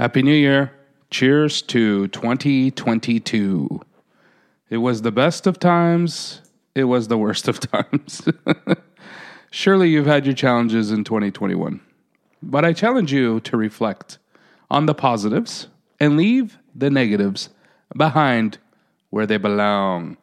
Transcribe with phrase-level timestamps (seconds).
[0.00, 0.72] Happy New Year.
[1.10, 3.82] Cheers to 2022.
[4.70, 6.40] It was the best of times.
[6.74, 8.26] It was the worst of times.
[9.50, 11.82] Surely you've had your challenges in 2021.
[12.42, 14.16] But I challenge you to reflect
[14.70, 15.68] on the positives
[16.00, 17.50] and leave the negatives
[17.94, 18.56] behind
[19.10, 20.16] where they belong.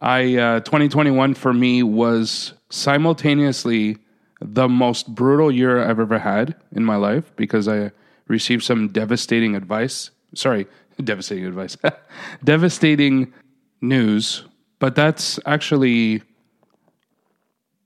[0.00, 3.98] I uh, 2021 for me was simultaneously
[4.40, 7.92] the most brutal year I've ever had in my life because I
[8.28, 10.10] received some devastating advice.
[10.34, 10.66] Sorry,
[11.02, 11.76] devastating advice.
[12.44, 13.32] devastating
[13.80, 14.44] news,
[14.78, 16.22] but that's actually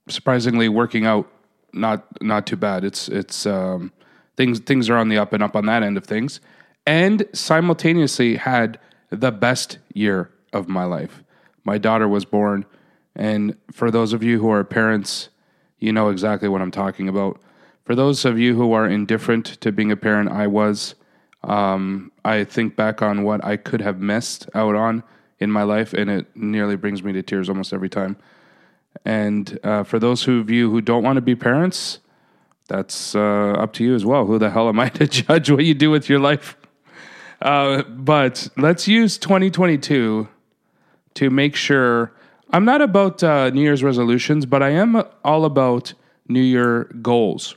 [0.09, 1.28] surprisingly working out
[1.73, 2.84] not not too bad.
[2.84, 3.92] It's it's um,
[4.37, 6.41] things things are on the up and up on that end of things,
[6.87, 8.79] and simultaneously had
[9.10, 11.23] the best year of my life.
[11.65, 12.66] My daughter was born,
[13.15, 15.29] and for those of you who are parents,
[15.79, 17.40] you know exactly what I'm talking about.
[17.84, 20.95] For those of you who are indifferent to being a parent, I was.
[21.45, 25.02] Um, I think back on what I could have missed out on
[25.40, 28.16] in my life, and it nearly brings me to tears almost every time.
[29.04, 31.98] And uh, for those of you who don't want to be parents,
[32.68, 34.26] that's uh, up to you as well.
[34.26, 36.57] Who the hell am I to judge what you do with your life?
[37.40, 40.29] Uh, but let's use 2022
[41.14, 42.12] to make sure.
[42.51, 45.95] I'm not about uh, New Year's resolutions, but I am all about
[46.29, 47.57] New Year goals.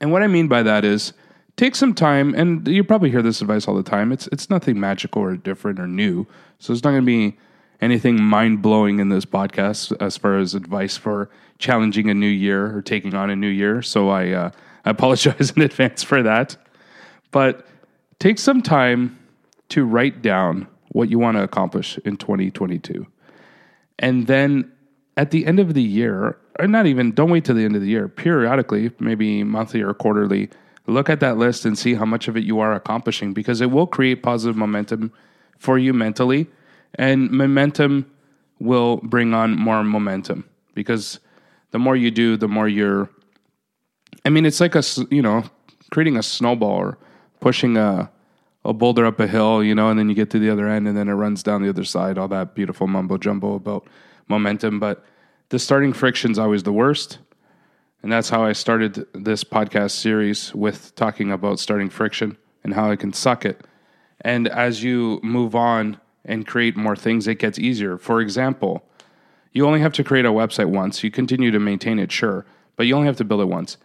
[0.00, 1.12] And what I mean by that is
[1.56, 4.12] take some time, and you probably hear this advice all the time.
[4.12, 6.26] It's it's nothing magical or different or new,
[6.58, 7.38] so it's not going to be
[7.80, 12.76] anything mind blowing in this podcast as far as advice for challenging a new year
[12.76, 13.82] or taking on a new year.
[13.82, 14.50] So I uh,
[14.84, 16.56] I apologize in advance for that,
[17.30, 17.66] but
[18.18, 19.18] take some time
[19.70, 23.06] to write down what you want to accomplish in 2022,
[23.98, 24.70] and then
[25.16, 27.82] at the end of the year, or not even, don't wait till the end of
[27.82, 30.50] the year, periodically, maybe monthly or quarterly,
[30.86, 33.70] look at that list and see how much of it you are accomplishing because it
[33.70, 35.12] will create positive momentum
[35.58, 36.46] for you mentally.
[36.94, 38.10] And momentum
[38.58, 40.44] will bring on more momentum
[40.74, 41.18] because
[41.70, 43.10] the more you do, the more you're.
[44.24, 45.44] I mean, it's like a, you know,
[45.90, 46.98] creating a snowball or
[47.40, 48.10] pushing a,
[48.64, 50.88] a boulder up a hill, you know, and then you get to the other end
[50.88, 53.86] and then it runs down the other side, all that beautiful mumbo jumbo about
[54.28, 54.80] momentum.
[54.80, 55.04] But
[55.48, 57.18] the starting friction is always the worst.
[58.02, 62.90] And that's how I started this podcast series with talking about starting friction and how
[62.90, 63.66] I can suck it.
[64.20, 67.98] And as you move on and create more things, it gets easier.
[67.98, 68.84] For example,
[69.52, 71.02] you only have to create a website once.
[71.02, 72.44] You continue to maintain it, sure,
[72.76, 73.76] but you only have to build it once.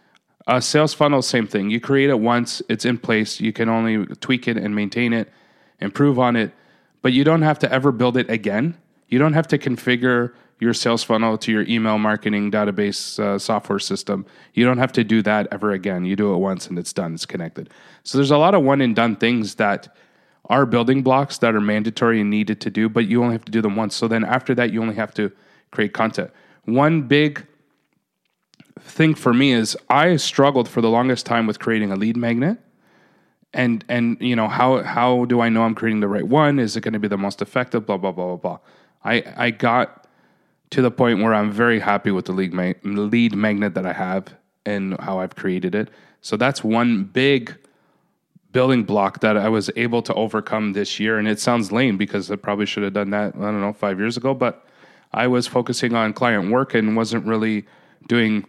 [0.46, 1.70] A sales funnel, same thing.
[1.70, 3.40] You create it once, it's in place.
[3.40, 5.32] You can only tweak it and maintain it,
[5.80, 6.52] improve on it,
[7.00, 8.76] but you don't have to ever build it again.
[9.12, 13.78] You don't have to configure your sales funnel to your email marketing database uh, software
[13.78, 14.24] system.
[14.54, 16.06] You don't have to do that ever again.
[16.06, 17.68] You do it once and it's done, it's connected.
[18.04, 19.94] So there's a lot of one and done things that
[20.46, 23.52] are building blocks that are mandatory and needed to do, but you only have to
[23.52, 23.94] do them once.
[23.94, 25.30] So then after that, you only have to
[25.72, 26.30] create content.
[26.64, 27.46] One big
[28.80, 32.56] thing for me is I struggled for the longest time with creating a lead magnet.
[33.52, 36.58] And and you know how how do I know I'm creating the right one?
[36.58, 37.84] Is it going to be the most effective?
[37.84, 38.58] Blah blah blah blah blah.
[39.04, 40.06] I I got
[40.70, 43.92] to the point where I'm very happy with the lead, ma- lead magnet that I
[43.92, 45.90] have and how I've created it.
[46.22, 47.54] So that's one big
[48.52, 51.18] building block that I was able to overcome this year.
[51.18, 53.98] And it sounds lame because I probably should have done that, I don't know, five
[53.98, 54.32] years ago.
[54.32, 54.66] But
[55.12, 57.66] I was focusing on client work and wasn't really
[58.08, 58.46] doing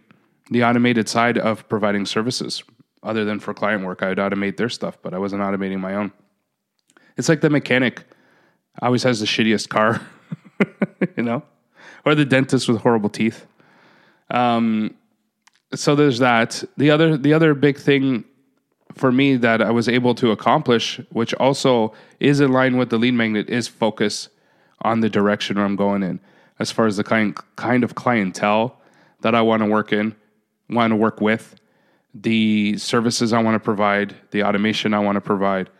[0.50, 2.62] the automated side of providing services.
[3.02, 5.94] Other than for client work, I would automate their stuff, but I wasn't automating my
[5.94, 6.10] own.
[7.18, 8.04] It's like the mechanic
[8.80, 10.00] always has the shittiest car,
[11.16, 11.42] you know?
[12.04, 13.46] or the dentist with horrible teeth.
[14.30, 14.94] Um,
[15.74, 16.62] so there's that.
[16.76, 18.24] The other the other big thing
[18.94, 22.98] for me that I was able to accomplish, which also is in line with the
[22.98, 24.28] lead magnet, is focus
[24.82, 26.20] on the direction I'm going in.
[26.58, 28.80] As far as the kind kind of clientele
[29.22, 30.14] that I want to work in,
[30.70, 31.56] want to work with,
[32.14, 35.70] the services I want to provide, the automation I want to provide,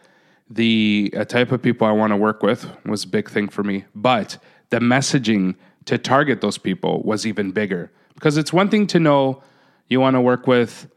[0.50, 3.62] the uh, type of people I want to work with was a big thing for
[3.62, 3.84] me.
[3.94, 4.38] But
[4.74, 5.54] the messaging
[5.84, 7.92] to target those people was even bigger.
[8.14, 9.40] Because it's one thing to know
[9.86, 10.88] you want to work with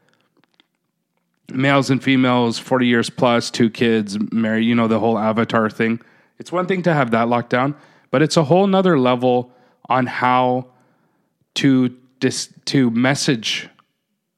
[1.52, 6.00] males and females, 40 years plus, two kids, married, you know, the whole avatar thing.
[6.40, 7.76] It's one thing to have that locked down,
[8.10, 9.52] but it's a whole nother level
[9.88, 10.66] on how
[11.54, 13.68] to dis- to message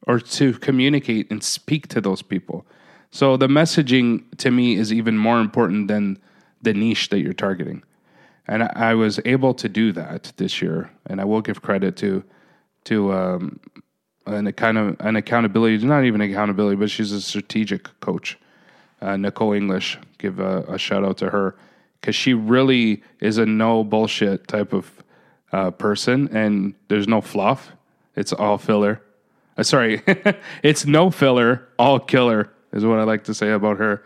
[0.06, 2.66] or to communicate and speak to those people.
[3.10, 6.18] So the messaging to me is even more important than
[6.60, 7.84] the niche that you're targeting
[8.50, 10.90] and I, was able to do that this year.
[11.06, 12.24] And I will give credit to
[12.84, 13.60] to um,
[14.26, 18.36] an account an accountability, not even accountability, but she's a strategic coach.
[19.00, 21.54] Uh, Nicole English, give a, a, shout out to her
[22.00, 24.90] because she really is a no bullshit type of
[25.52, 27.72] uh, person, and there's no fluff.
[28.16, 29.00] It's all filler.
[29.56, 30.02] Uh, sorry,
[30.62, 34.02] it's no filler, all killer is what I like to say about her.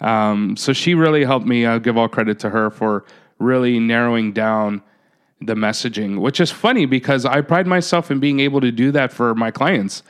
[0.00, 1.64] Um, so she really helped me.
[1.66, 3.04] I'll give all credit to her for
[3.42, 4.82] really narrowing down
[5.40, 9.12] the messaging, which is funny because I pride myself in being able to do that
[9.12, 10.02] for my clients.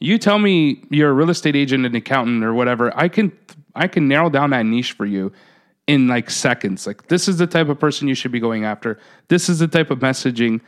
[0.00, 2.92] You tell me you're a real estate agent, an accountant, or whatever.
[2.98, 3.32] I can
[3.74, 5.32] I can narrow down that niche for you
[5.86, 6.86] in like seconds.
[6.86, 8.98] Like this is the type of person you should be going after.
[9.28, 10.60] This is the type of messaging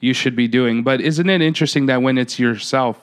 [0.00, 0.82] you should be doing.
[0.82, 3.02] But isn't it interesting that when it's yourself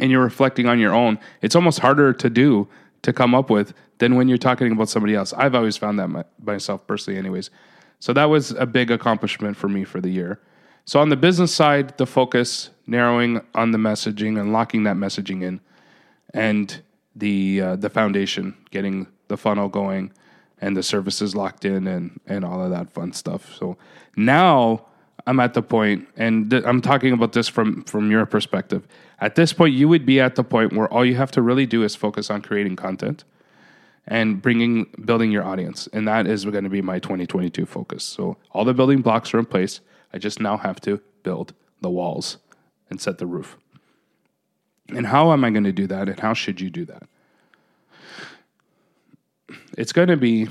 [0.00, 2.68] and you're reflecting on your own, it's almost harder to do
[3.02, 5.32] to come up with than when you're talking about somebody else.
[5.34, 7.50] I've always found that my, myself personally, anyways.
[7.98, 10.40] So that was a big accomplishment for me for the year.
[10.84, 15.42] So on the business side, the focus narrowing on the messaging and locking that messaging
[15.42, 15.60] in,
[16.32, 16.80] and
[17.14, 20.12] the uh, the foundation, getting the funnel going,
[20.60, 23.54] and the services locked in, and and all of that fun stuff.
[23.54, 23.76] So
[24.16, 24.86] now
[25.26, 28.86] I'm at the point, and th- I'm talking about this from from your perspective.
[29.20, 31.66] At this point, you would be at the point where all you have to really
[31.66, 33.24] do is focus on creating content
[34.06, 38.04] and bringing building your audience and that is going to be my 2022 focus.
[38.04, 39.80] So all the building blocks are in place.
[40.12, 42.38] I just now have to build the walls
[42.90, 43.56] and set the roof.
[44.88, 47.04] And how am i going to do that and how should you do that?
[49.78, 50.48] It's going to be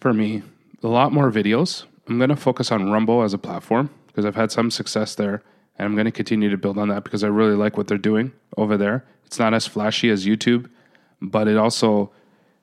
[0.00, 0.42] for me
[0.82, 4.36] a lot more videos i'm going to focus on rumble as a platform because i've
[4.36, 5.42] had some success there
[5.78, 7.98] and i'm going to continue to build on that because i really like what they're
[7.98, 10.68] doing over there it's not as flashy as youtube
[11.22, 12.10] but it also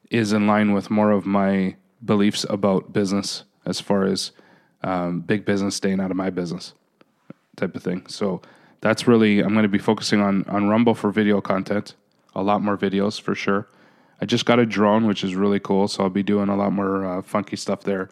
[0.09, 4.31] is in line with more of my beliefs about business as far as
[4.83, 6.73] um, big business staying out of my business
[7.55, 8.05] type of thing.
[8.07, 8.41] So
[8.81, 11.95] that's really I'm going to be focusing on on Rumble for video content,
[12.35, 13.67] a lot more videos for sure.
[14.21, 16.73] I just got a drone, which is really cool, so I'll be doing a lot
[16.73, 18.09] more uh, funky stuff there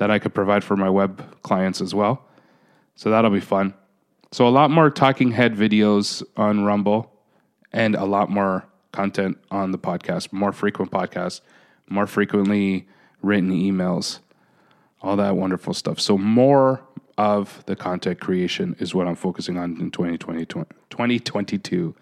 [0.00, 2.26] that I could provide for my web clients as well.
[2.96, 3.74] So that'll be fun.
[4.32, 7.12] So a lot more talking head videos on Rumble
[7.70, 11.42] and a lot more content on the podcast, more frequent podcasts,
[11.90, 12.88] more frequently
[13.20, 14.20] written emails,
[15.02, 16.00] all that wonderful stuff.
[16.00, 16.80] So, more
[17.18, 21.94] of the content creation is what I'm focusing on in 2020, 2022.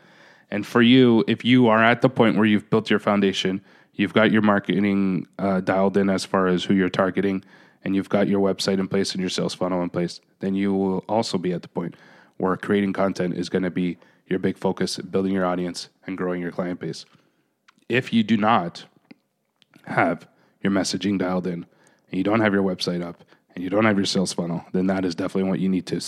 [0.53, 3.61] And for you, if you are at the point where you've built your foundation,
[3.95, 7.45] you've got your marketing uh, dialed in as far as who you're targeting,
[7.85, 10.75] and you've got your website in place and your sales funnel in place, then you
[10.75, 11.95] will also be at the point
[12.37, 16.41] where creating content is going to be your big focus, building your audience and growing
[16.41, 17.05] your client base.
[17.89, 18.85] If you do not
[19.87, 20.29] have
[20.63, 21.67] your messaging dialed in
[22.11, 24.87] and you don't have your website up and you don't have your sales funnel, then
[24.89, 26.01] that is definitely what you need to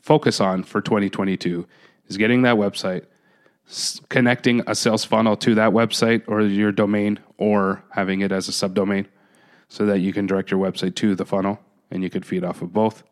[0.00, 1.66] focus on for 2022
[2.08, 3.04] is getting that website,
[4.08, 8.52] connecting a sales funnel to that website or your domain or having it as a
[8.52, 9.06] subdomain
[9.68, 11.58] so that you can direct your website to the funnel
[11.90, 13.02] and you could feed off of both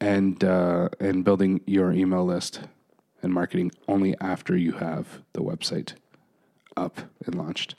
[0.00, 2.60] and uh, and building your email list
[3.22, 5.94] and marketing only after you have the website
[6.76, 7.74] up and launched.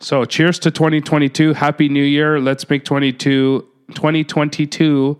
[0.00, 1.54] So, cheers to 2022.
[1.54, 2.38] Happy New Year.
[2.40, 5.18] Let's make 22, 2022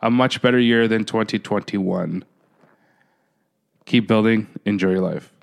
[0.00, 2.24] a much better year than 2021.
[3.84, 4.48] Keep building.
[4.64, 5.33] Enjoy your life.